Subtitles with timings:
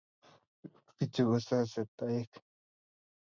[0.99, 2.31] Biik chu kosasei toek